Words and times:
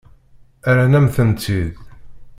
Rran-am-tent-id. 0.75 1.75